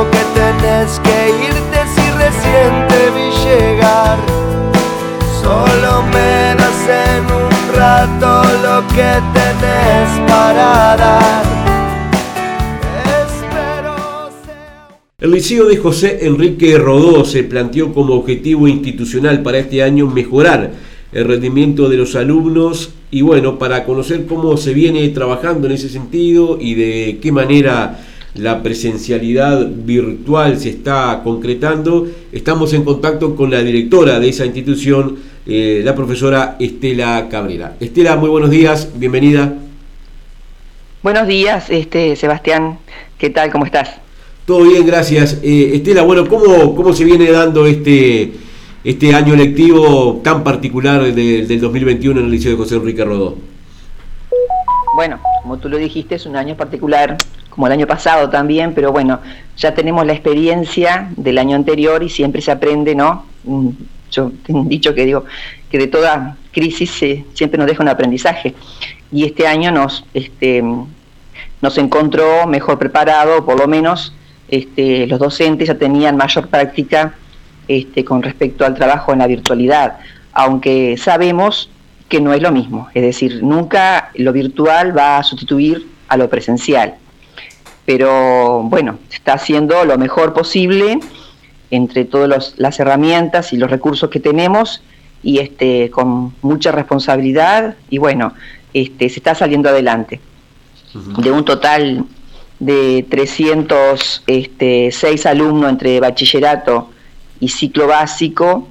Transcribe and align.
¿Cómo 0.00 0.12
que 0.12 0.24
tenés 0.34 0.98
que 1.00 1.28
irte 1.44 1.78
si 1.94 2.10
recién 2.12 2.72
vi 3.14 3.28
llegar? 3.44 4.18
Solo 5.42 6.04
me 6.04 6.54
das 6.56 6.88
en 6.88 7.24
un 7.26 7.76
rato 7.76 8.42
lo 8.62 8.88
que 8.94 9.10
tenés 9.34 10.08
para 10.26 10.96
dar. 10.96 11.42
El 15.18 15.32
Liceo 15.32 15.66
de 15.66 15.76
José 15.76 16.20
Enrique 16.22 16.78
Rodó 16.78 17.26
se 17.26 17.44
planteó 17.44 17.92
como 17.92 18.14
objetivo 18.14 18.66
institucional 18.68 19.42
para 19.42 19.58
este 19.58 19.82
año 19.82 20.06
mejorar 20.06 20.70
el 21.12 21.24
rendimiento 21.26 21.90
de 21.90 21.98
los 21.98 22.16
alumnos 22.16 22.94
y 23.10 23.20
bueno, 23.20 23.58
para 23.58 23.84
conocer 23.84 24.24
cómo 24.24 24.56
se 24.56 24.72
viene 24.72 25.06
trabajando 25.10 25.66
en 25.66 25.74
ese 25.74 25.90
sentido 25.90 26.56
y 26.58 26.74
de 26.74 27.18
qué 27.20 27.32
manera 27.32 28.06
la 28.34 28.62
presencialidad 28.62 29.66
virtual 29.66 30.58
se 30.58 30.70
está 30.70 31.20
concretando, 31.24 32.06
estamos 32.32 32.72
en 32.72 32.84
contacto 32.84 33.34
con 33.34 33.50
la 33.50 33.62
directora 33.62 34.20
de 34.20 34.28
esa 34.28 34.46
institución, 34.46 35.18
eh, 35.46 35.82
la 35.84 35.94
profesora 35.94 36.56
Estela 36.60 37.28
Cabrera. 37.28 37.76
Estela, 37.80 38.16
muy 38.16 38.28
buenos 38.28 38.50
días, 38.50 38.88
bienvenida. 38.94 39.54
Buenos 41.02 41.26
días, 41.26 41.70
este 41.70 42.14
Sebastián, 42.14 42.78
¿qué 43.18 43.30
tal? 43.30 43.50
¿Cómo 43.50 43.64
estás? 43.64 43.96
Todo 44.46 44.64
bien, 44.64 44.86
gracias. 44.86 45.40
Eh, 45.42 45.72
Estela, 45.74 46.02
bueno, 46.02 46.28
¿cómo, 46.28 46.74
¿cómo 46.74 46.92
se 46.92 47.04
viene 47.04 47.30
dando 47.30 47.66
este, 47.66 48.32
este 48.84 49.14
año 49.14 49.34
lectivo 49.34 50.20
tan 50.22 50.44
particular 50.44 51.02
del 51.12 51.60
2021 51.60 52.20
en 52.20 52.26
el 52.26 52.32
Liceo 52.32 52.52
de 52.52 52.56
José 52.56 52.76
Enrique 52.76 53.04
Rodó? 53.04 53.36
Bueno, 54.94 55.18
como 55.42 55.58
tú 55.58 55.68
lo 55.68 55.78
dijiste, 55.78 56.16
es 56.16 56.26
un 56.26 56.36
año 56.36 56.56
particular, 56.56 57.16
como 57.50 57.66
el 57.66 57.72
año 57.72 57.86
pasado 57.86 58.30
también, 58.30 58.72
pero 58.74 58.92
bueno, 58.92 59.20
ya 59.56 59.74
tenemos 59.74 60.06
la 60.06 60.12
experiencia 60.12 61.10
del 61.16 61.38
año 61.38 61.56
anterior 61.56 62.02
y 62.02 62.08
siempre 62.08 62.40
se 62.40 62.50
aprende, 62.50 62.94
¿no? 62.94 63.26
Mm, 63.44 63.68
yo 64.10 64.32
tengo 64.44 64.60
un 64.60 64.68
dicho 64.68 64.94
que 64.94 65.04
digo 65.04 65.24
que 65.70 65.78
de 65.78 65.86
toda 65.86 66.36
crisis 66.52 66.90
siempre 67.34 67.58
nos 67.58 67.66
deja 67.66 67.82
un 67.82 67.88
aprendizaje. 67.88 68.54
Y 69.12 69.24
este 69.24 69.46
año 69.46 69.70
nos, 69.70 70.04
este, 70.14 70.64
nos 71.60 71.78
encontró 71.78 72.46
mejor 72.46 72.78
preparado, 72.78 73.44
por 73.44 73.58
lo 73.58 73.68
menos 73.68 74.14
este, 74.48 75.06
los 75.06 75.18
docentes 75.18 75.68
ya 75.68 75.76
tenían 75.76 76.16
mayor 76.16 76.48
práctica 76.48 77.14
este, 77.68 78.04
con 78.04 78.22
respecto 78.22 78.64
al 78.64 78.74
trabajo 78.74 79.12
en 79.12 79.20
la 79.20 79.28
virtualidad, 79.28 79.98
aunque 80.32 80.96
sabemos 80.96 81.70
que 82.08 82.20
no 82.20 82.34
es 82.34 82.42
lo 82.42 82.50
mismo, 82.50 82.88
es 82.92 83.02
decir, 83.02 83.44
nunca 83.44 84.10
lo 84.16 84.32
virtual 84.32 84.96
va 84.96 85.18
a 85.18 85.22
sustituir 85.22 85.86
a 86.08 86.16
lo 86.16 86.28
presencial, 86.28 86.96
pero 87.92 88.62
bueno, 88.62 89.00
está 89.12 89.32
haciendo 89.32 89.84
lo 89.84 89.98
mejor 89.98 90.32
posible 90.32 91.00
entre 91.72 92.04
todas 92.04 92.54
las 92.56 92.78
herramientas 92.78 93.52
y 93.52 93.56
los 93.56 93.68
recursos 93.68 94.08
que 94.10 94.20
tenemos 94.20 94.80
y 95.24 95.40
este, 95.40 95.90
con 95.90 96.32
mucha 96.40 96.70
responsabilidad 96.70 97.74
y 97.90 97.98
bueno, 97.98 98.32
este, 98.74 99.08
se 99.08 99.18
está 99.18 99.34
saliendo 99.34 99.70
adelante. 99.70 100.20
De 101.18 101.32
un 101.32 101.44
total 101.44 102.04
de 102.60 103.04
306 103.10 104.22
este, 104.24 105.28
alumnos 105.28 105.70
entre 105.70 105.98
bachillerato 105.98 106.90
y 107.40 107.48
ciclo 107.48 107.88
básico, 107.88 108.68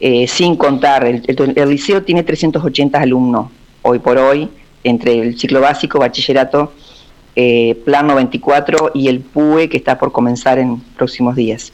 eh, 0.00 0.26
sin 0.26 0.56
contar, 0.56 1.06
el, 1.06 1.22
liceo 1.66 2.02
tiene 2.02 2.24
380 2.24 3.00
alumnos 3.00 3.46
hoy 3.80 4.00
por 4.00 4.18
hoy, 4.18 4.50
entre 4.84 5.18
el 5.18 5.38
ciclo 5.38 5.62
básico, 5.62 5.98
bachillerato, 5.98 6.74
eh, 7.36 7.76
Plan 7.84 8.06
94 8.06 8.92
y 8.94 9.08
el 9.08 9.20
PUE 9.20 9.68
que 9.68 9.76
está 9.76 9.98
por 9.98 10.12
comenzar 10.12 10.58
en 10.58 10.80
próximos 10.80 11.36
días. 11.36 11.72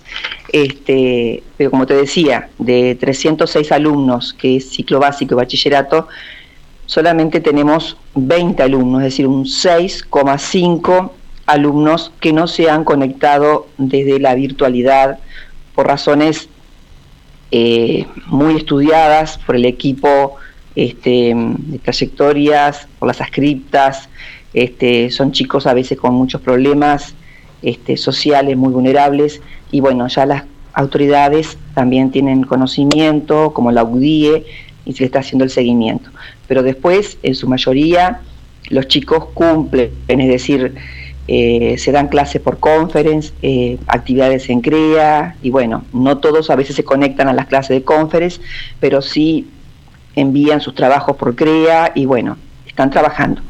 Este, 0.52 1.42
pero 1.56 1.70
como 1.70 1.86
te 1.86 1.94
decía, 1.94 2.50
de 2.58 2.94
306 2.94 3.72
alumnos 3.72 4.34
que 4.34 4.56
es 4.56 4.70
ciclo 4.70 5.00
básico 5.00 5.34
y 5.34 5.36
bachillerato, 5.36 6.08
solamente 6.86 7.40
tenemos 7.40 7.96
20 8.14 8.62
alumnos, 8.62 9.02
es 9.02 9.06
decir, 9.06 9.26
un 9.26 9.44
6,5 9.44 11.10
alumnos 11.46 12.12
que 12.20 12.32
no 12.32 12.46
se 12.46 12.70
han 12.70 12.84
conectado 12.84 13.68
desde 13.78 14.18
la 14.18 14.34
virtualidad 14.34 15.18
por 15.74 15.86
razones 15.86 16.48
eh, 17.52 18.06
muy 18.26 18.56
estudiadas 18.56 19.38
por 19.38 19.56
el 19.56 19.64
equipo 19.64 20.36
este, 20.74 21.32
de 21.34 21.78
trayectorias, 21.78 22.88
por 22.98 23.08
las 23.08 23.20
ascriptas. 23.20 24.08
Este, 24.56 25.10
son 25.10 25.32
chicos 25.32 25.66
a 25.66 25.74
veces 25.74 25.98
con 25.98 26.14
muchos 26.14 26.40
problemas 26.40 27.14
este, 27.60 27.98
sociales 27.98 28.56
muy 28.56 28.72
vulnerables 28.72 29.42
y 29.70 29.80
bueno, 29.80 30.08
ya 30.08 30.24
las 30.24 30.44
autoridades 30.72 31.58
también 31.74 32.10
tienen 32.10 32.42
conocimiento, 32.42 33.52
como 33.52 33.70
la 33.70 33.84
UDIE, 33.84 34.46
y 34.86 34.92
se 34.94 35.00
le 35.00 35.06
está 35.06 35.18
haciendo 35.18 35.44
el 35.44 35.50
seguimiento. 35.50 36.08
Pero 36.48 36.62
después, 36.62 37.18
en 37.22 37.34
su 37.34 37.46
mayoría, 37.48 38.20
los 38.70 38.88
chicos 38.88 39.26
cumplen, 39.34 39.90
es 40.08 40.28
decir, 40.28 40.74
eh, 41.28 41.76
se 41.76 41.92
dan 41.92 42.08
clases 42.08 42.40
por 42.40 42.58
conference, 42.58 43.34
eh, 43.42 43.76
actividades 43.88 44.48
en 44.48 44.62
CREA, 44.62 45.36
y 45.42 45.50
bueno, 45.50 45.84
no 45.92 46.16
todos 46.16 46.48
a 46.48 46.56
veces 46.56 46.76
se 46.76 46.84
conectan 46.84 47.28
a 47.28 47.34
las 47.34 47.46
clases 47.46 47.76
de 47.76 47.84
conference, 47.84 48.40
pero 48.80 49.02
sí 49.02 49.50
envían 50.14 50.62
sus 50.62 50.74
trabajos 50.74 51.14
por 51.16 51.36
CREA 51.36 51.92
y 51.94 52.06
bueno, 52.06 52.38
están 52.66 52.90
trabajando. 52.90 53.42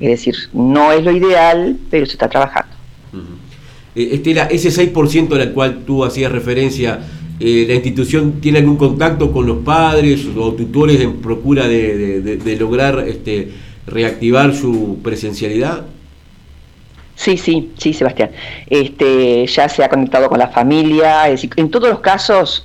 Es 0.00 0.08
decir, 0.08 0.34
no 0.52 0.92
es 0.92 1.04
lo 1.04 1.12
ideal, 1.12 1.76
pero 1.90 2.06
se 2.06 2.12
está 2.12 2.28
trabajando. 2.28 2.74
Eh, 3.94 4.10
Estela, 4.12 4.46
ese 4.46 4.70
6% 4.70 5.40
al 5.40 5.52
cual 5.52 5.84
tú 5.86 6.04
hacías 6.04 6.32
referencia, 6.32 7.00
¿la 7.38 7.74
institución 7.74 8.40
tiene 8.40 8.58
algún 8.58 8.76
contacto 8.76 9.32
con 9.32 9.46
los 9.46 9.58
padres 9.58 10.26
o 10.36 10.52
tutores 10.52 11.00
en 11.00 11.20
procura 11.20 11.66
de, 11.66 12.56
lograr 12.58 13.04
este, 13.08 13.50
reactivar 13.86 14.54
su 14.54 14.98
presencialidad? 15.02 15.86
Sí, 17.20 17.36
sí, 17.36 17.72
sí, 17.76 17.92
Sebastián. 17.92 18.30
Este, 18.66 19.46
ya 19.46 19.68
se 19.68 19.84
ha 19.84 19.90
conectado 19.90 20.30
con 20.30 20.38
la 20.38 20.48
familia. 20.48 21.28
en 21.28 21.70
todos 21.70 21.90
los 21.90 22.00
casos, 22.00 22.64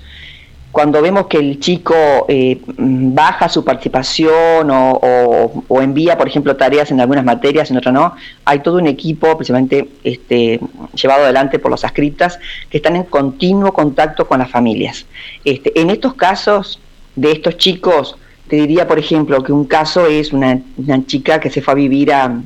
cuando 0.75 1.01
vemos 1.01 1.27
que 1.27 1.37
el 1.37 1.61
chico 1.61 1.95
eh, 2.27 2.59
baja 2.67 3.47
su 3.47 3.63
participación 3.63 4.69
o, 4.69 5.81
envía, 5.81 6.17
por 6.17 6.27
ejemplo, 6.27 6.53
tareas 6.57 6.91
en 6.91 6.99
algunas 6.99 7.23
materias, 7.23 7.71
en 7.71 7.77
otras 7.77 7.93
no, 7.93 8.13
hay 8.43 8.59
todo 8.59 8.79
un 8.79 8.87
equipo, 8.87 9.37
precisamente 9.37 9.87
este, 10.03 10.59
llevado 10.93 11.23
adelante 11.23 11.59
por 11.59 11.71
los 11.71 11.85
ascriptas, 11.85 12.39
que 12.69 12.75
están 12.75 12.97
en 12.97 13.03
continuo 13.03 13.71
contacto 13.71 14.27
con 14.27 14.39
las 14.39 14.51
familias. 14.51 15.05
Este, 15.45 15.79
en 15.79 15.91
estos 15.91 16.15
casos 16.15 16.81
de 17.15 17.31
estos 17.31 17.55
chicos, 17.55 18.17
te 18.49 18.57
diría, 18.57 18.85
por 18.85 18.99
ejemplo, 18.99 19.41
que 19.43 19.53
un 19.53 19.67
caso 19.67 20.07
es 20.07 20.33
una 20.33 20.59
chica 21.05 21.39
que 21.39 21.49
se 21.49 21.61
fue 21.61 21.71
a 21.71 21.75
vivir 21.75 22.11
a, 22.11 22.37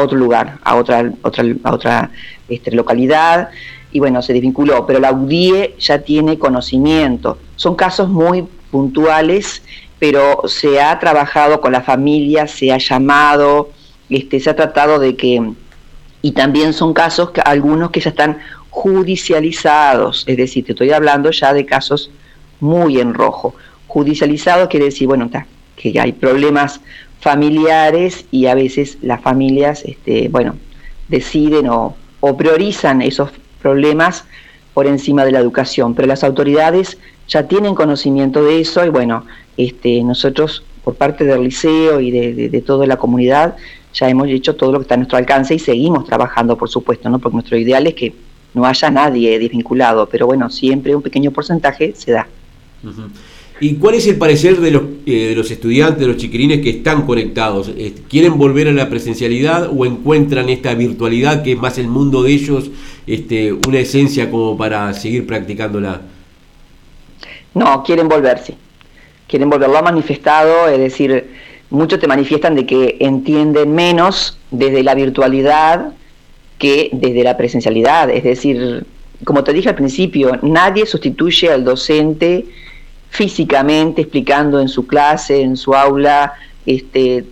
otro 0.00 0.16
lugar, 0.16 0.58
a 0.62 0.76
otra, 0.76 1.10
otra, 1.22 1.44
a 1.64 1.74
otra 1.74 2.10
este, 2.48 2.70
localidad, 2.70 3.48
y 3.90 3.98
bueno, 3.98 4.22
se 4.22 4.32
desvinculó, 4.32 4.86
pero 4.86 5.00
la 5.00 5.10
UDIE 5.10 5.74
ya 5.80 5.98
tiene 5.98 6.38
conocimiento. 6.38 7.38
Son 7.56 7.74
casos 7.74 8.08
muy 8.08 8.46
puntuales, 8.70 9.62
pero 9.98 10.42
se 10.46 10.80
ha 10.80 10.98
trabajado 10.98 11.60
con 11.60 11.72
la 11.72 11.82
familia, 11.82 12.46
se 12.46 12.72
ha 12.72 12.78
llamado, 12.78 13.70
este, 14.10 14.40
se 14.40 14.50
ha 14.50 14.56
tratado 14.56 14.98
de 14.98 15.16
que, 15.16 15.52
y 16.22 16.32
también 16.32 16.72
son 16.72 16.92
casos, 16.92 17.30
algunos 17.44 17.90
que 17.90 18.00
ya 18.00 18.10
están 18.10 18.38
judicializados, 18.70 20.24
es 20.26 20.36
decir, 20.36 20.64
te 20.64 20.72
estoy 20.72 20.90
hablando 20.90 21.30
ya 21.30 21.52
de 21.52 21.64
casos 21.64 22.10
muy 22.60 22.98
en 22.98 23.14
rojo. 23.14 23.54
Judicializado 23.86 24.68
quiere 24.68 24.86
decir, 24.86 25.06
bueno, 25.06 25.26
está, 25.26 25.46
que 25.76 25.98
hay 26.00 26.12
problemas 26.12 26.80
familiares 27.20 28.26
y 28.30 28.46
a 28.46 28.54
veces 28.54 28.98
las 29.00 29.20
familias, 29.22 29.82
este, 29.84 30.28
bueno, 30.28 30.56
deciden 31.08 31.68
o, 31.68 31.96
priorizan 32.38 33.02
esos 33.02 33.30
problemas 33.60 34.24
por 34.72 34.86
encima 34.86 35.24
de 35.24 35.32
la 35.32 35.38
educación, 35.38 35.94
pero 35.94 36.08
las 36.08 36.24
autoridades 36.24 36.98
ya 37.28 37.46
tienen 37.46 37.74
conocimiento 37.74 38.44
de 38.44 38.60
eso 38.60 38.84
y 38.84 38.88
bueno, 38.88 39.24
este, 39.56 40.02
nosotros 40.02 40.64
por 40.82 40.94
parte 40.94 41.24
del 41.24 41.44
liceo 41.44 42.00
y 42.00 42.10
de, 42.10 42.62
toda 42.64 42.86
la 42.86 42.96
comunidad 42.96 43.56
ya 43.94 44.08
hemos 44.08 44.28
hecho 44.28 44.54
todo 44.54 44.72
lo 44.72 44.78
que 44.78 44.82
está 44.82 44.94
a 44.94 44.98
nuestro 44.98 45.16
alcance 45.16 45.54
y 45.54 45.58
seguimos 45.58 46.04
trabajando, 46.04 46.56
por 46.58 46.68
supuesto, 46.68 47.08
¿no? 47.08 47.18
porque 47.18 47.34
nuestro 47.34 47.56
ideal 47.56 47.86
es 47.86 47.94
que 47.94 48.14
no 48.52 48.64
haya 48.66 48.90
nadie 48.90 49.38
desvinculado, 49.38 50.06
pero 50.08 50.26
bueno, 50.26 50.50
siempre 50.50 50.94
un 50.94 51.02
pequeño 51.02 51.30
porcentaje 51.30 51.94
se 51.96 52.12
da. 52.12 52.28
¿Y 53.60 53.74
cuál 53.76 53.94
es 53.94 54.06
el 54.06 54.16
parecer 54.16 54.60
de 54.60 54.70
los, 54.70 54.82
eh, 55.06 55.28
de 55.28 55.34
los 55.34 55.50
estudiantes, 55.50 56.00
de 56.00 56.06
los 56.08 56.16
chiquirines 56.16 56.60
que 56.60 56.70
están 56.70 57.06
conectados? 57.06 57.70
Eh, 57.76 57.94
¿Quieren 58.08 58.36
volver 58.36 58.68
a 58.68 58.72
la 58.72 58.90
presencialidad 58.90 59.70
o 59.74 59.86
encuentran 59.86 60.48
esta 60.48 60.74
virtualidad 60.74 61.42
que 61.42 61.52
es 61.52 61.58
más 61.58 61.78
el 61.78 61.88
mundo 61.88 62.22
de 62.22 62.32
ellos, 62.32 62.70
este, 63.06 63.52
una 63.52 63.78
esencia 63.78 64.30
como 64.30 64.56
para 64.56 64.92
seguir 64.92 65.26
practicándola? 65.26 66.02
No, 67.54 67.82
quieren 67.82 68.08
volver, 68.08 68.38
sí. 68.38 68.56
Quieren 69.28 69.48
volver. 69.48 69.68
Lo 69.68 69.78
ha 69.78 69.82
manifestado, 69.82 70.68
es 70.68 70.78
decir, 70.78 71.30
muchos 71.70 71.98
te 71.98 72.06
manifiestan 72.06 72.54
de 72.54 72.66
que 72.66 72.96
entienden 73.00 73.74
menos 73.74 74.38
desde 74.50 74.82
la 74.82 74.94
virtualidad 74.94 75.92
que 76.58 76.90
desde 76.92 77.22
la 77.22 77.36
presencialidad. 77.36 78.10
Es 78.10 78.24
decir, 78.24 78.84
como 79.24 79.44
te 79.44 79.52
dije 79.52 79.68
al 79.68 79.74
principio, 79.74 80.38
nadie 80.42 80.86
sustituye 80.86 81.50
al 81.50 81.64
docente 81.64 82.46
físicamente 83.10 84.02
explicando 84.02 84.60
en 84.60 84.68
su 84.68 84.86
clase, 84.86 85.40
en 85.40 85.56
su 85.56 85.74
aula, 85.74 86.32
este, 86.66 87.24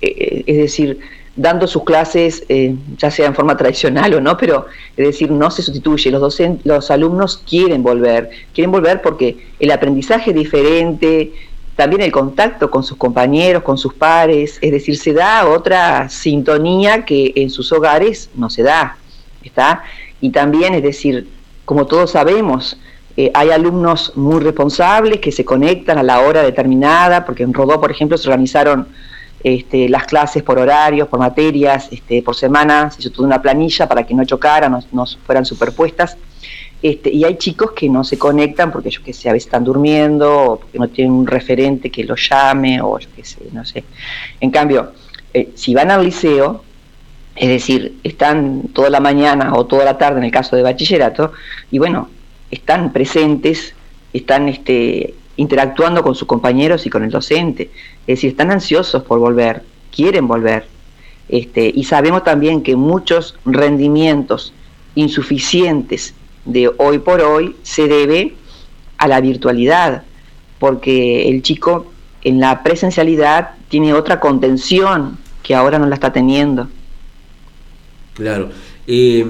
eh, 0.00 0.42
es 0.46 0.56
decir, 0.56 0.98
dando 1.38 1.68
sus 1.68 1.84
clases, 1.84 2.44
eh, 2.48 2.74
ya 2.98 3.10
sea 3.10 3.26
en 3.26 3.34
forma 3.34 3.56
tradicional 3.56 4.12
o 4.12 4.20
no, 4.20 4.36
pero 4.36 4.66
es 4.96 5.06
decir, 5.06 5.30
no 5.30 5.50
se 5.50 5.62
sustituye. 5.62 6.10
Los, 6.10 6.20
docentes, 6.20 6.66
los 6.66 6.90
alumnos 6.90 7.42
quieren 7.48 7.82
volver, 7.82 8.28
quieren 8.52 8.72
volver 8.72 9.00
porque 9.00 9.46
el 9.60 9.70
aprendizaje 9.70 10.30
es 10.30 10.36
diferente, 10.36 11.32
también 11.76 12.02
el 12.02 12.10
contacto 12.10 12.70
con 12.70 12.82
sus 12.82 12.98
compañeros, 12.98 13.62
con 13.62 13.78
sus 13.78 13.94
pares, 13.94 14.58
es 14.60 14.72
decir, 14.72 14.96
se 14.96 15.12
da 15.12 15.46
otra 15.46 16.08
sintonía 16.08 17.04
que 17.04 17.32
en 17.36 17.50
sus 17.50 17.70
hogares 17.70 18.30
no 18.34 18.50
se 18.50 18.64
da, 18.64 18.96
¿está? 19.44 19.84
Y 20.20 20.30
también, 20.30 20.74
es 20.74 20.82
decir, 20.82 21.28
como 21.64 21.86
todos 21.86 22.10
sabemos, 22.10 22.80
eh, 23.16 23.30
hay 23.32 23.50
alumnos 23.50 24.12
muy 24.16 24.40
responsables 24.40 25.20
que 25.20 25.30
se 25.30 25.44
conectan 25.44 25.98
a 25.98 26.02
la 26.02 26.20
hora 26.20 26.42
determinada, 26.42 27.24
porque 27.24 27.44
en 27.44 27.54
Rodó, 27.54 27.80
por 27.80 27.92
ejemplo, 27.92 28.18
se 28.18 28.28
organizaron 28.28 28.88
este, 29.42 29.88
las 29.88 30.04
clases 30.04 30.42
por 30.42 30.58
horarios, 30.58 31.08
por 31.08 31.20
materias, 31.20 31.88
este, 31.90 32.22
por 32.22 32.34
semana, 32.34 32.90
se 32.90 33.00
hizo 33.00 33.10
toda 33.10 33.26
una 33.26 33.40
planilla 33.40 33.88
para 33.88 34.04
que 34.04 34.14
no 34.14 34.24
chocaran, 34.24 34.84
no, 34.92 35.06
fueran 35.26 35.44
superpuestas. 35.44 36.16
Este, 36.80 37.10
y 37.10 37.24
hay 37.24 37.36
chicos 37.36 37.72
que 37.72 37.88
no 37.88 38.04
se 38.04 38.18
conectan 38.18 38.70
porque 38.70 38.90
yo 38.90 39.02
que 39.02 39.12
sé, 39.12 39.28
a 39.28 39.32
veces 39.32 39.46
están 39.46 39.64
durmiendo, 39.64 40.52
o 40.52 40.60
porque 40.60 40.78
no 40.78 40.88
tienen 40.88 41.12
un 41.12 41.26
referente 41.26 41.90
que 41.90 42.04
los 42.04 42.28
llame, 42.28 42.80
o 42.80 42.98
yo 42.98 43.08
qué 43.14 43.24
sé, 43.24 43.40
no 43.52 43.64
sé. 43.64 43.84
En 44.40 44.50
cambio, 44.50 44.92
eh, 45.34 45.50
si 45.54 45.74
van 45.74 45.90
al 45.90 46.04
liceo, 46.04 46.62
es 47.34 47.48
decir, 47.48 47.98
están 48.02 48.68
toda 48.72 48.90
la 48.90 49.00
mañana 49.00 49.54
o 49.54 49.66
toda 49.66 49.84
la 49.84 49.98
tarde 49.98 50.18
en 50.18 50.24
el 50.24 50.30
caso 50.30 50.56
de 50.56 50.62
bachillerato, 50.62 51.32
y 51.70 51.78
bueno, 51.78 52.08
están 52.50 52.92
presentes, 52.92 53.74
están 54.12 54.48
este, 54.48 55.14
interactuando 55.38 56.02
con 56.02 56.14
sus 56.14 56.28
compañeros 56.28 56.84
y 56.84 56.90
con 56.90 57.04
el 57.04 57.10
docente. 57.10 57.70
Es 58.02 58.18
decir, 58.18 58.30
están 58.30 58.50
ansiosos 58.50 59.02
por 59.04 59.18
volver, 59.18 59.62
quieren 59.94 60.28
volver. 60.28 60.66
Este, 61.28 61.72
y 61.74 61.84
sabemos 61.84 62.24
también 62.24 62.62
que 62.62 62.76
muchos 62.76 63.36
rendimientos 63.44 64.52
insuficientes 64.94 66.14
de 66.44 66.70
hoy 66.76 66.98
por 66.98 67.20
hoy 67.20 67.54
se 67.62 67.86
debe 67.86 68.34
a 68.96 69.06
la 69.06 69.20
virtualidad, 69.20 70.02
porque 70.58 71.28
el 71.28 71.42
chico 71.42 71.92
en 72.22 72.40
la 72.40 72.64
presencialidad 72.64 73.50
tiene 73.68 73.94
otra 73.94 74.18
contención 74.18 75.18
que 75.44 75.54
ahora 75.54 75.78
no 75.78 75.86
la 75.86 75.94
está 75.94 76.12
teniendo. 76.12 76.68
Claro. 78.14 78.50
Eh, 78.88 79.24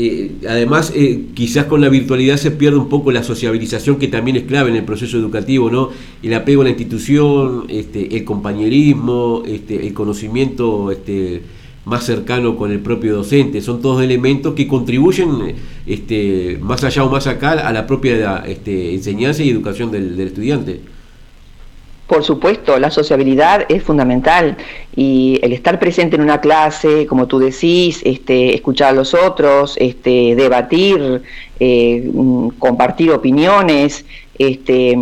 eh, 0.00 0.30
además, 0.48 0.92
eh, 0.94 1.24
quizás 1.34 1.64
con 1.64 1.80
la 1.80 1.88
virtualidad 1.88 2.36
se 2.36 2.52
pierde 2.52 2.78
un 2.78 2.88
poco 2.88 3.10
la 3.10 3.24
sociabilización 3.24 3.96
que 3.96 4.06
también 4.06 4.36
es 4.36 4.44
clave 4.44 4.70
en 4.70 4.76
el 4.76 4.84
proceso 4.84 5.18
educativo, 5.18 5.72
¿no? 5.72 5.90
El 6.22 6.34
apego 6.34 6.62
a 6.62 6.66
la 6.66 6.70
institución, 6.70 7.64
este, 7.68 8.16
el 8.16 8.22
compañerismo, 8.22 9.42
este, 9.44 9.84
el 9.84 9.92
conocimiento 9.94 10.92
este, 10.92 11.42
más 11.84 12.04
cercano 12.04 12.56
con 12.56 12.70
el 12.70 12.78
propio 12.78 13.16
docente, 13.16 13.60
son 13.60 13.82
todos 13.82 14.00
elementos 14.00 14.54
que 14.54 14.68
contribuyen 14.68 15.56
este, 15.84 16.58
más 16.60 16.84
allá 16.84 17.02
o 17.02 17.10
más 17.10 17.26
acá 17.26 17.52
a 17.54 17.72
la 17.72 17.84
propia 17.84 18.44
este, 18.46 18.94
enseñanza 18.94 19.42
y 19.42 19.50
educación 19.50 19.90
del 19.90 20.20
estudiante. 20.20 20.80
Por 22.08 22.24
supuesto, 22.24 22.78
la 22.78 22.90
sociabilidad 22.90 23.66
es 23.68 23.82
fundamental 23.82 24.56
y 24.96 25.38
el 25.42 25.52
estar 25.52 25.78
presente 25.78 26.16
en 26.16 26.22
una 26.22 26.40
clase, 26.40 27.06
como 27.06 27.26
tú 27.26 27.38
decís, 27.38 28.00
este, 28.02 28.54
escuchar 28.54 28.88
a 28.88 28.92
los 28.92 29.12
otros, 29.12 29.76
este, 29.78 30.34
debatir, 30.34 31.22
eh, 31.60 32.10
mm, 32.10 32.48
compartir 32.58 33.10
opiniones, 33.10 34.06
este, 34.38 34.96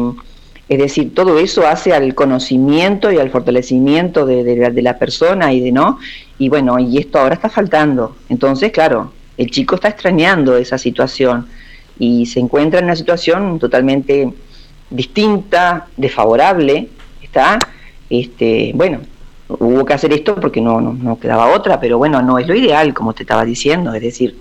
es 0.68 0.78
decir, 0.78 1.14
todo 1.14 1.38
eso 1.38 1.64
hace 1.64 1.92
al 1.92 2.12
conocimiento 2.16 3.12
y 3.12 3.18
al 3.18 3.30
fortalecimiento 3.30 4.26
de, 4.26 4.82
la, 4.82 4.98
persona 4.98 5.52
y 5.52 5.60
de 5.60 5.70
no, 5.70 6.00
y 6.40 6.48
bueno, 6.48 6.76
y 6.80 6.98
esto 6.98 7.20
ahora 7.20 7.36
está 7.36 7.48
faltando. 7.48 8.16
Entonces, 8.28 8.72
claro, 8.72 9.12
el 9.38 9.52
chico 9.52 9.76
está 9.76 9.90
extrañando 9.90 10.56
esa 10.56 10.76
situación 10.76 11.46
y 12.00 12.26
se 12.26 12.40
encuentra 12.40 12.80
en 12.80 12.86
una 12.86 12.96
situación 12.96 13.60
totalmente 13.60 14.32
distinta, 14.90 15.86
desfavorable, 15.96 16.88
este, 18.08 18.72
bueno, 18.74 19.00
hubo 19.48 19.84
que 19.84 19.94
hacer 19.94 20.12
esto 20.12 20.34
porque 20.36 20.60
no, 20.60 20.80
no, 20.80 21.18
quedaba 21.18 21.54
otra, 21.54 21.80
pero 21.80 21.98
bueno, 21.98 22.22
no 22.22 22.38
es 22.38 22.46
lo 22.46 22.54
ideal, 22.54 22.94
como 22.94 23.12
te 23.12 23.22
estaba 23.22 23.44
diciendo, 23.44 23.92
es 23.94 24.02
decir. 24.02 24.36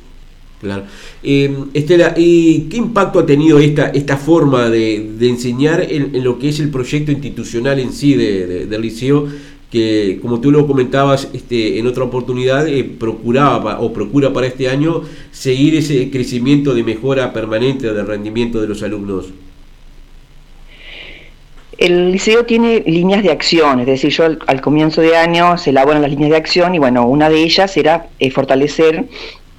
Claro. 0.62 0.83
Eh, 1.21 1.56
Estela, 1.74 2.13
¿y 2.15 2.62
qué 2.69 2.77
impacto 2.77 3.19
ha 3.19 3.25
tenido 3.25 3.59
esta, 3.59 3.88
esta 3.88 4.18
forma 4.18 4.69
de, 4.69 5.15
enseñar 5.21 5.86
en, 5.89 6.24
lo 6.24 6.39
que 6.39 6.50
es 6.50 6.59
el 6.59 6.69
proyecto 6.69 7.12
institucional 7.12 7.80
en 7.80 7.92
sí 7.92 8.15
de, 8.15 8.65
del 8.65 8.81
liceo? 8.81 9.27
que 9.71 10.19
como 10.21 10.39
tú 10.39 10.51
lo 10.51 10.68
comentabas 10.68 11.27
este, 11.33 11.80
en 11.80 11.88
otra 11.88 12.06
oportunidad, 12.06 12.65
eh, 12.65 12.83
procuraba 12.83 13.81
o 13.81 13.92
procura 13.92 14.31
para 14.31 14.47
este 14.47 14.69
año 14.69 15.01
seguir 15.31 15.75
ese 15.75 16.09
crecimiento 16.12 16.74
de 16.74 16.83
mejora 16.83 17.33
permanente 17.33 17.92
del 17.92 18.07
rendimiento 18.07 18.62
de 18.62 18.68
los 18.68 18.83
alumnos. 18.83 19.33
El 21.77 22.12
liceo 22.12 22.45
tiene 22.45 22.83
líneas 22.86 23.24
de 23.24 23.31
acción, 23.31 23.80
es 23.81 23.86
decir, 23.86 24.10
yo 24.12 24.25
al, 24.48 24.62
comienzo 24.62 25.01
de 25.01 25.18
año 25.18 25.57
se 25.57 25.72
elaboran 25.72 26.01
las 26.01 26.12
líneas 26.12 26.31
de 26.31 26.38
acción 26.38 26.74
y 26.75 26.80
bueno, 26.80 27.06
una 27.06 27.30
de 27.30 27.44
ellas 27.44 27.75
era 27.75 28.07
eh, 28.19 28.31
fortalecer 28.31 29.06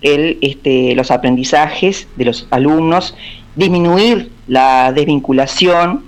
este, 0.00 0.94
los 0.94 1.10
aprendizajes 1.10 2.06
de 2.16 2.24
los 2.24 2.46
alumnos, 2.50 3.14
disminuir 3.54 4.30
la 4.46 4.92
desvinculación 4.92 6.04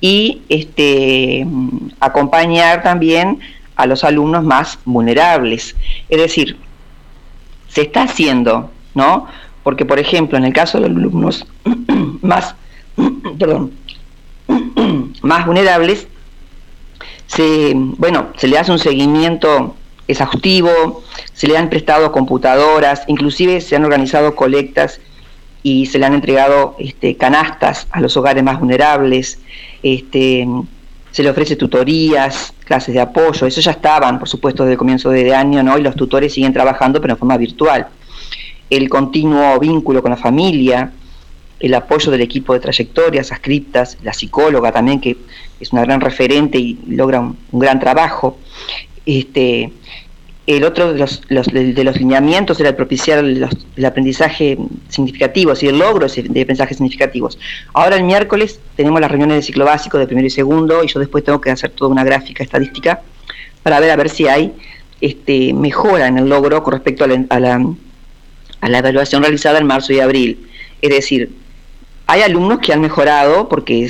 y 0.00 0.42
este, 0.48 1.46
acompañar 2.00 2.82
también 2.82 3.38
a 3.76 3.86
los 3.86 4.04
alumnos 4.04 4.44
más 4.44 4.78
vulnerables. 4.84 5.76
Es 6.08 6.18
decir, 6.18 6.56
se 7.68 7.82
está 7.82 8.02
haciendo, 8.02 8.70
¿no? 8.94 9.26
Porque, 9.62 9.84
por 9.84 9.98
ejemplo, 9.98 10.38
en 10.38 10.44
el 10.44 10.52
caso 10.52 10.80
de 10.80 10.88
los 10.88 10.98
alumnos 10.98 11.46
más, 12.22 12.54
perdón, 13.38 13.72
más 15.24 15.46
vulnerables, 15.46 16.06
se, 17.26 17.72
bueno, 17.74 18.28
se 18.36 18.48
le 18.48 18.58
hace 18.58 18.72
un 18.72 18.78
seguimiento 18.78 19.74
exhaustivo, 20.06 21.02
se 21.32 21.48
le 21.48 21.56
han 21.56 21.70
prestado 21.70 22.12
computadoras, 22.12 23.02
inclusive 23.06 23.60
se 23.60 23.76
han 23.76 23.84
organizado 23.84 24.34
colectas 24.34 25.00
y 25.62 25.86
se 25.86 25.98
le 25.98 26.06
han 26.06 26.14
entregado 26.14 26.76
este, 26.78 27.16
canastas 27.16 27.86
a 27.90 28.00
los 28.00 28.16
hogares 28.16 28.42
más 28.42 28.60
vulnerables, 28.60 29.38
este, 29.82 30.46
se 31.10 31.22
le 31.22 31.30
ofrece 31.30 31.56
tutorías, 31.56 32.52
clases 32.64 32.94
de 32.94 33.00
apoyo, 33.00 33.46
eso 33.46 33.60
ya 33.60 33.70
estaban, 33.70 34.18
por 34.18 34.28
supuesto, 34.28 34.64
desde 34.64 34.72
el 34.72 34.78
comienzo 34.78 35.10
de 35.10 35.34
año, 35.34 35.62
¿no? 35.62 35.78
Y 35.78 35.82
los 35.82 35.96
tutores 35.96 36.34
siguen 36.34 36.52
trabajando, 36.52 37.00
pero 37.00 37.14
en 37.14 37.18
forma 37.18 37.36
virtual. 37.38 37.86
El 38.68 38.88
continuo 38.88 39.58
vínculo 39.58 40.02
con 40.02 40.10
la 40.10 40.16
familia, 40.16 40.92
el 41.60 41.74
apoyo 41.74 42.10
del 42.10 42.20
equipo 42.20 42.52
de 42.52 42.60
trayectorias, 42.60 43.32
ascriptas, 43.32 43.98
la 44.02 44.12
psicóloga 44.12 44.72
también, 44.72 45.00
que 45.00 45.16
es 45.60 45.72
una 45.72 45.82
gran 45.82 46.00
referente 46.00 46.58
y 46.58 46.78
logra 46.88 47.20
un, 47.20 47.36
gran 47.52 47.80
trabajo. 47.80 48.38
Este, 49.06 49.72
el 50.46 50.64
otro 50.64 50.92
de 50.92 50.98
los, 50.98 51.22
de 51.28 51.84
los 51.84 51.96
lineamientos 51.96 52.60
era 52.60 52.76
propiciar 52.76 53.24
el 53.24 53.84
aprendizaje 53.84 54.58
significativo, 54.88 55.54
y 55.58 55.66
el 55.66 55.78
logro 55.78 56.06
de 56.06 56.40
aprendizajes 56.42 56.76
significativos. 56.76 57.38
Ahora 57.72 57.96
el 57.96 58.04
miércoles 58.04 58.60
tenemos 58.76 59.00
las 59.00 59.10
reuniones 59.10 59.36
de 59.36 59.42
ciclo 59.42 59.64
básico 59.64 59.98
de 59.98 60.06
primero 60.06 60.26
y 60.26 60.30
segundo 60.30 60.84
y 60.84 60.88
yo 60.88 61.00
después 61.00 61.24
tengo 61.24 61.40
que 61.40 61.50
hacer 61.50 61.70
toda 61.70 61.90
una 61.90 62.04
gráfica 62.04 62.44
estadística 62.44 63.00
para 63.62 63.80
ver 63.80 63.90
a 63.90 63.96
ver 63.96 64.10
si 64.10 64.28
hay 64.28 64.52
este, 65.00 65.54
mejora 65.54 66.08
en 66.08 66.18
el 66.18 66.28
logro 66.28 66.62
con 66.62 66.74
respecto 66.74 67.04
a 67.04 67.06
la, 67.06 67.66
a 68.60 68.68
la 68.68 68.78
evaluación 68.78 69.22
realizada 69.22 69.58
en 69.58 69.66
marzo 69.66 69.94
y 69.94 70.00
abril. 70.00 70.46
Es 70.82 70.90
decir, 70.90 71.30
hay 72.06 72.22
alumnos 72.22 72.58
que 72.58 72.72
han 72.72 72.80
mejorado 72.80 73.48
porque 73.48 73.88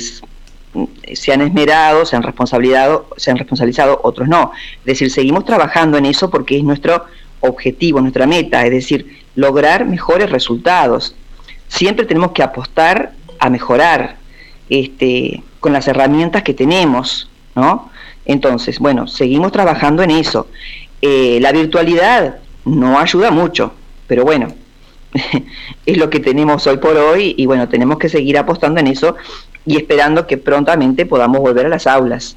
se 1.13 1.33
han 1.33 1.41
esmerado, 1.41 2.05
se 2.05 2.15
han 2.15 2.23
responsabilizado, 2.23 3.07
se 3.17 3.31
han 3.31 3.37
responsabilizado, 3.37 3.99
otros 4.03 4.27
no. 4.27 4.51
Es 4.79 4.85
decir, 4.85 5.11
seguimos 5.11 5.45
trabajando 5.45 5.97
en 5.97 6.05
eso 6.05 6.29
porque 6.29 6.57
es 6.57 6.63
nuestro 6.63 7.05
objetivo, 7.41 8.01
nuestra 8.01 8.25
meta, 8.25 8.65
es 8.65 8.71
decir, 8.71 9.23
lograr 9.35 9.85
mejores 9.85 10.29
resultados. 10.29 11.15
Siempre 11.67 12.05
tenemos 12.05 12.31
que 12.31 12.43
apostar 12.43 13.13
a 13.39 13.49
mejorar 13.49 14.17
este, 14.69 15.43
con 15.59 15.73
las 15.73 15.87
herramientas 15.87 16.43
que 16.43 16.53
tenemos, 16.53 17.29
¿no? 17.55 17.89
Entonces, 18.25 18.79
bueno, 18.79 19.07
seguimos 19.07 19.51
trabajando 19.51 20.01
en 20.03 20.11
eso. 20.11 20.47
Eh, 21.01 21.37
la 21.41 21.51
virtualidad 21.51 22.37
no 22.65 22.99
ayuda 22.99 23.29
mucho, 23.29 23.73
pero 24.07 24.23
bueno, 24.23 24.47
es 25.85 25.97
lo 25.97 26.09
que 26.09 26.19
tenemos 26.19 26.67
hoy 26.67 26.77
por 26.77 26.97
hoy 26.97 27.35
y 27.37 27.45
bueno, 27.45 27.67
tenemos 27.69 27.97
que 27.97 28.09
seguir 28.09 28.37
apostando 28.37 28.79
en 28.79 28.87
eso 28.87 29.15
y 29.65 29.77
esperando 29.77 30.27
que 30.27 30.37
prontamente 30.37 31.05
podamos 31.05 31.41
volver 31.41 31.65
a 31.65 31.69
las 31.69 31.87
aulas. 31.87 32.35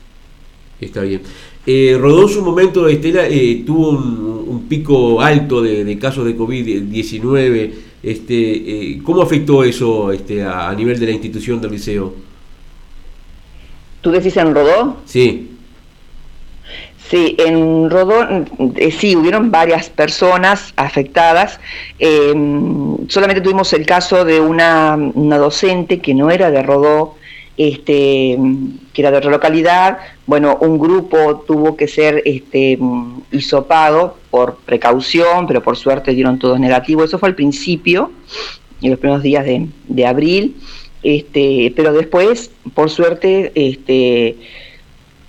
Está 0.81 1.03
bien. 1.03 1.21
Eh, 1.67 1.97
rodó 2.01 2.29
su 2.29 2.43
momento, 2.43 2.89
Estela, 2.89 3.27
eh, 3.29 3.63
tuvo 3.67 3.91
un, 3.91 4.67
pico 4.69 5.21
alto 5.21 5.63
de, 5.63 5.99
casos 5.99 6.27
de 6.27 6.37
COVID-19 6.37 7.73
Este, 8.03 8.99
¿Cómo 9.03 9.23
afectó 9.23 9.65
eso 9.65 10.13
este, 10.13 10.43
a, 10.43 10.73
nivel 10.75 10.99
de 11.01 11.07
la 11.07 11.13
institución 11.13 11.61
del 11.61 11.71
liceo? 11.71 12.15
¿Tú 14.03 14.11
decís 14.11 14.37
en 14.37 14.55
Rodó? 14.55 14.99
Sí. 15.07 15.58
Sí, 17.11 17.37
en 17.39 17.89
Rodó 17.89 18.23
eh, 18.77 18.91
sí, 18.91 19.17
hubieron 19.17 19.51
varias 19.51 19.89
personas 19.89 20.75
afectadas. 20.77 21.59
Em, 21.99 23.09
solamente 23.09 23.41
tuvimos 23.41 23.73
el 23.73 23.87
caso 23.87 24.27
de 24.27 24.41
una, 24.41 24.95
una, 25.15 25.39
docente 25.39 26.01
que 26.01 26.13
no 26.13 26.31
era 26.31 26.51
de 26.51 26.63
Rodó, 26.63 27.15
este, 27.57 28.39
que 28.93 29.01
era 29.01 29.11
de 29.11 29.17
otra 29.17 29.31
localidad. 29.31 29.99
Bueno, 30.27 30.59
un 30.61 30.79
grupo 30.79 31.45
tuvo 31.47 31.77
que 31.77 31.89
ser 31.89 32.23
este, 32.27 32.79
hisopado 33.33 34.19
por 34.31 34.57
precaución, 34.57 35.47
pero 35.47 35.63
por 35.63 35.79
suerte 35.79 36.13
dieron 36.13 36.39
todos 36.39 36.61
negativos. 36.61 37.07
Eso 37.07 37.19
fue 37.19 37.31
al 37.31 37.35
principio, 37.35 38.13
en 38.83 38.91
los 38.91 38.99
primeros 38.99 39.23
días 39.23 39.47
de, 39.47 39.67
de 39.89 40.07
abril. 40.07 40.57
Este, 41.03 41.73
pero 41.75 41.95
después, 41.95 42.51
por 42.75 42.91
suerte, 42.91 43.51
este, 43.55 44.37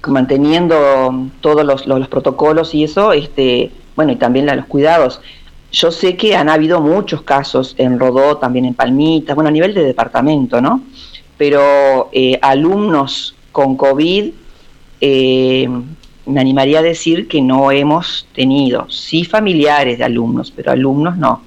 manteniendo 0.07 1.29
todos 1.41 1.65
los, 1.65 1.85
los, 1.85 2.07
protocolos 2.07 2.73
y 2.73 2.83
eso, 2.83 3.13
este, 3.13 3.71
bueno, 3.95 4.11
y 4.11 4.15
también 4.15 4.45
los 4.45 4.65
cuidados. 4.65 5.21
Yo 5.71 5.91
sé 5.91 6.15
que 6.15 6.35
han 6.35 6.49
habido 6.49 6.81
muchos 6.81 7.21
casos 7.21 7.75
en 7.77 7.99
Rodó, 7.99 8.37
también 8.37 8.65
en 8.65 8.73
Palmitas, 8.73 9.35
bueno, 9.35 9.49
a 9.49 9.51
nivel 9.51 9.73
de 9.73 9.83
departamento, 9.83 10.61
¿no? 10.61 10.81
Pero 11.37 12.09
eh, 12.11 12.39
alumnos 12.41 13.35
con 13.51 13.75
COVID, 13.77 14.31
eh, 15.01 15.69
me 16.25 16.39
animaría 16.39 16.79
a 16.79 16.83
decir 16.83 17.27
que 17.27 17.41
no 17.41 17.71
hemos 17.71 18.27
tenido, 18.33 18.89
sí 18.89 19.25
familiares 19.25 19.97
de 19.97 20.03
alumnos, 20.03 20.51
pero 20.51 20.71
alumnos 20.71 21.17
no. 21.17 21.41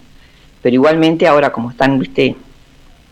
Pero 0.61 0.75
igualmente 0.75 1.27
ahora 1.27 1.53
como 1.53 1.71
están, 1.71 1.99
viste, 1.99 2.37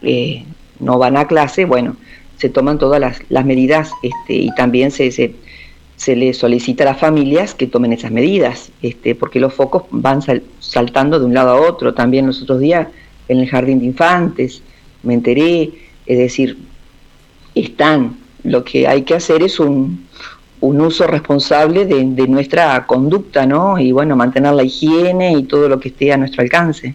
eh, 0.02 0.44
no 0.78 0.98
van 0.98 1.16
a 1.16 1.26
clase, 1.26 1.64
bueno, 1.64 1.96
se 2.40 2.48
toman 2.48 2.78
todas 2.78 3.00
las, 3.28 3.44
medidas 3.44 3.92
este, 4.02 4.34
y 4.34 4.54
también 4.54 4.90
se, 4.90 5.12
se, 5.12 5.34
se 5.96 6.16
le 6.16 6.32
solicita 6.32 6.84
a 6.84 6.86
las 6.86 6.98
familias 6.98 7.54
que 7.54 7.66
tomen 7.66 7.92
esas 7.92 8.10
medidas, 8.10 8.72
este, 8.80 9.14
porque 9.14 9.40
los 9.40 9.52
focos 9.52 9.82
van 9.90 10.22
saltando 10.58 11.18
de 11.18 11.26
un 11.26 11.34
lado 11.34 11.50
a 11.50 11.60
otro. 11.60 11.92
También 11.92 12.26
los 12.26 12.40
otros 12.42 12.60
días 12.60 12.88
en 13.28 13.40
el 13.40 13.48
jardín 13.48 13.80
de 13.80 13.86
infantes 13.86 14.62
me 15.02 15.12
enteré, 15.12 15.70
es 16.06 16.18
decir, 16.18 16.56
están. 17.54 18.16
Lo 18.42 18.64
que 18.64 18.88
hay 18.88 19.02
que 19.02 19.12
hacer 19.12 19.42
es 19.42 19.60
un, 19.60 20.06
un 20.60 20.80
uso 20.80 21.06
responsable 21.06 21.84
de, 21.84 22.02
de, 22.06 22.26
nuestra 22.26 22.86
conducta, 22.86 23.44
¿no? 23.44 23.78
Y 23.78 23.92
bueno, 23.92 24.16
mantener 24.16 24.54
la 24.54 24.62
higiene 24.62 25.32
y 25.36 25.42
todo 25.42 25.68
lo 25.68 25.78
que 25.78 25.88
esté 25.88 26.10
a 26.10 26.16
nuestro 26.16 26.40
alcance. 26.40 26.94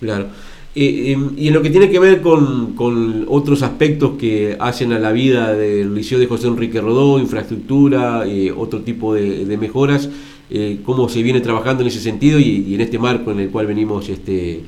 Claro. 0.00 0.26
Eh, 0.74 1.12
em, 1.12 1.34
y 1.36 1.48
en 1.48 1.54
lo 1.54 1.62
que 1.62 1.70
tiene 1.70 1.90
que 1.90 1.98
ver 1.98 2.20
con, 2.20 2.74
con, 2.74 3.26
otros 3.28 3.62
aspectos 3.62 4.12
que 4.18 4.56
hacen 4.60 4.92
a 4.92 5.00
la 5.00 5.10
vida 5.10 5.52
del 5.52 5.92
Liceo 5.94 6.18
de 6.20 6.26
José 6.26 6.46
Enrique 6.46 6.80
Rodó, 6.80 7.18
infraestructura, 7.18 8.24
eh, 8.26 8.52
otro 8.56 8.82
tipo 8.82 9.14
de, 9.14 9.56
mejoras, 9.56 10.08
eh, 10.48 10.78
cómo 10.84 11.08
se 11.08 11.22
viene 11.24 11.40
trabajando 11.40 11.82
en 11.82 11.88
ese 11.88 11.98
sentido 11.98 12.38
y, 12.38 12.72
en 12.72 12.80
este 12.80 13.00
marco 13.00 13.32
en 13.32 13.40
el 13.40 13.50
cual 13.50 13.66
venimos 13.66 14.08
este, 14.08 14.60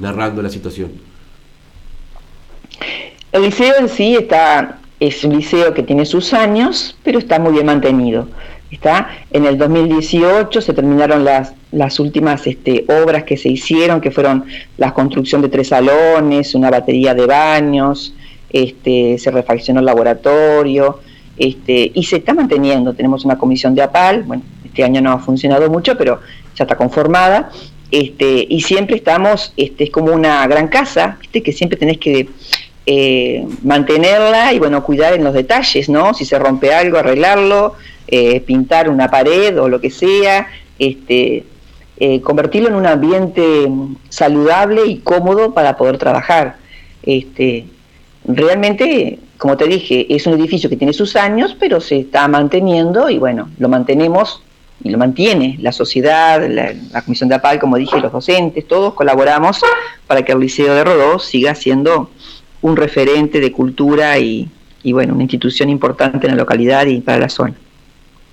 narrando 0.00 0.42
la 0.42 0.48
situación. 0.48 0.90
El 3.30 3.42
liceo 3.42 3.74
en 3.78 3.88
sí 3.88 4.16
está, 4.16 4.80
es 4.98 5.22
un 5.22 5.36
liceo 5.36 5.72
que 5.72 5.84
tiene 5.84 6.04
sus 6.04 6.34
años, 6.34 6.96
pero 7.04 7.20
está 7.20 7.38
muy 7.38 7.52
bien 7.52 7.66
mantenido. 7.66 8.26
Está 8.72 9.10
en 9.30 9.44
el 9.44 9.58
2018 9.58 10.62
se 10.62 10.72
terminaron 10.72 11.24
las, 11.24 11.52
las 11.72 12.00
últimas 12.00 12.46
este, 12.46 12.86
obras 12.88 13.24
que 13.24 13.36
se 13.36 13.50
hicieron, 13.50 14.00
que 14.00 14.10
fueron 14.10 14.46
la 14.78 14.94
construcción 14.94 15.42
de 15.42 15.50
tres 15.50 15.68
salones, 15.68 16.54
una 16.54 16.70
batería 16.70 17.14
de 17.14 17.26
baños, 17.26 18.14
este, 18.50 19.18
se 19.18 19.30
refaccionó 19.30 19.80
el 19.80 19.86
laboratorio, 19.86 21.00
este, 21.36 21.92
y 21.94 22.02
se 22.04 22.16
está 22.16 22.32
manteniendo. 22.32 22.94
Tenemos 22.94 23.26
una 23.26 23.36
comisión 23.36 23.74
de 23.74 23.82
APAL, 23.82 24.22
bueno, 24.22 24.42
este 24.64 24.82
año 24.84 25.02
no 25.02 25.12
ha 25.12 25.18
funcionado 25.18 25.68
mucho, 25.68 25.98
pero 25.98 26.20
ya 26.56 26.64
está 26.64 26.74
conformada, 26.74 27.50
este, 27.90 28.46
y 28.48 28.62
siempre 28.62 28.96
estamos, 28.96 29.52
este, 29.58 29.84
es 29.84 29.90
como 29.90 30.12
una 30.12 30.46
gran 30.46 30.68
casa, 30.68 31.18
¿viste? 31.20 31.42
que 31.42 31.52
siempre 31.52 31.78
tenés 31.78 31.98
que 31.98 32.26
eh, 32.86 33.46
mantenerla 33.62 34.54
y 34.54 34.58
bueno, 34.58 34.82
cuidar 34.82 35.12
en 35.12 35.24
los 35.24 35.34
detalles, 35.34 35.90
¿no? 35.90 36.14
Si 36.14 36.24
se 36.24 36.38
rompe 36.38 36.72
algo, 36.72 36.96
arreglarlo, 36.96 37.74
eh, 38.06 38.40
pintar 38.40 38.88
una 38.88 39.10
pared 39.10 39.60
o 39.60 39.68
lo 39.68 39.80
que 39.80 39.90
sea, 39.90 40.48
este, 40.78 41.44
eh, 41.98 42.20
convertirlo 42.20 42.68
en 42.68 42.74
un 42.74 42.86
ambiente 42.86 43.68
saludable 44.08 44.86
y 44.86 44.98
cómodo 44.98 45.54
para 45.54 45.76
poder 45.76 45.98
trabajar. 45.98 46.56
Este, 47.02 47.66
realmente, 48.24 49.18
como 49.38 49.56
te 49.56 49.66
dije, 49.66 50.06
es 50.14 50.26
un 50.26 50.34
edificio 50.34 50.68
que 50.68 50.76
tiene 50.76 50.92
sus 50.92 51.16
años, 51.16 51.56
pero 51.58 51.80
se 51.80 52.00
está 52.00 52.26
manteniendo 52.28 53.08
y 53.08 53.18
bueno, 53.18 53.50
lo 53.58 53.68
mantenemos 53.68 54.42
y 54.82 54.90
lo 54.90 54.98
mantiene 54.98 55.58
la 55.60 55.70
sociedad, 55.70 56.44
la, 56.48 56.74
Comisión 57.04 57.28
de 57.28 57.36
APAL, 57.36 57.60
como 57.60 57.76
dije, 57.76 58.00
los 58.00 58.10
docentes, 58.10 58.66
todos 58.66 58.94
colaboramos 58.94 59.60
para 60.06 60.22
que 60.22 60.32
el 60.32 60.40
Liceo 60.40 60.74
de 60.74 60.84
Rodó 60.84 61.18
siga 61.18 61.54
siendo 61.54 62.10
un 62.62 62.76
referente 62.76 63.40
de 63.40 63.52
cultura 63.52 64.18
y, 64.18 64.48
y 64.82 64.92
bueno, 64.92 65.14
una 65.14 65.22
institución 65.22 65.68
importante 65.68 66.26
en 66.26 66.32
la 66.32 66.38
localidad 66.38 66.86
y 66.86 67.00
para 67.00 67.18
la 67.18 67.28
zona. 67.28 67.54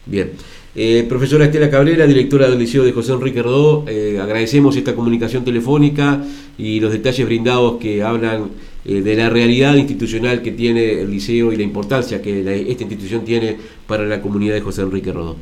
Bien. 0.10 0.32
Eh, 0.76 1.06
profesora 1.10 1.46
Estela 1.46 1.70
Cabrera, 1.70 2.06
directora 2.06 2.48
del 2.48 2.60
Liceo 2.60 2.84
de 2.84 2.92
José 2.92 3.14
Enrique 3.14 3.42
Rodó, 3.42 3.86
eh, 3.88 4.20
agradecemos 4.22 4.76
esta 4.76 4.96
comunicación 4.96 5.44
telefónica 5.44 6.24
y 6.58 6.80
los 6.80 6.92
detalles 6.92 7.26
brindados 7.26 7.80
que 7.80 8.04
hablan 8.04 8.50
eh, 8.86 9.02
de 9.02 9.16
la 9.16 9.30
realidad 9.30 9.76
institucional 9.76 10.42
que 10.42 10.52
tiene 10.52 11.02
el 11.02 11.12
liceo 11.12 11.52
y 11.52 11.58
la 11.58 11.64
importancia 11.64 12.22
que 12.22 12.40
esta 12.70 12.84
institución 12.84 13.26
tiene 13.26 13.58
para 13.88 14.06
la 14.06 14.22
comunidad 14.22 14.54
de 14.54 14.62
José 14.62 14.84
Enrique 14.84 15.12
Rodó. 15.12 15.36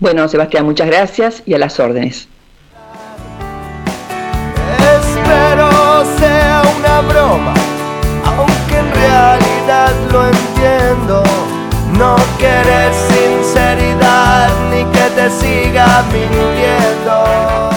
Bueno, 0.00 0.26
Sebastián, 0.28 0.64
muchas 0.64 0.88
gracias 0.88 1.42
y 1.46 1.54
a 1.54 1.58
las 1.58 1.78
órdenes. 1.78 2.26
Espero 4.78 5.70
sea 6.18 6.62
una 6.78 7.00
broma, 7.02 7.54
aunque 8.24 8.76
en 8.76 8.90
realidad 8.92 9.92
lo 10.10 10.26
entiendo. 10.26 11.53
No 11.98 12.16
quieres 12.38 12.96
sinceridad 13.08 14.50
ni 14.70 14.84
que 14.84 15.10
te 15.14 15.30
siga 15.30 16.04
mintiendo. 16.12 17.73